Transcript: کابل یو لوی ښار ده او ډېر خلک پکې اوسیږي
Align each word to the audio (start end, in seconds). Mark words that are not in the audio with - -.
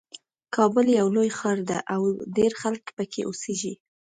کابل 0.55 0.85
یو 0.99 1.07
لوی 1.15 1.29
ښار 1.37 1.57
ده 1.69 1.77
او 1.93 2.01
ډېر 2.37 2.51
خلک 2.61 2.83
پکې 2.95 3.21
اوسیږي 3.27 3.73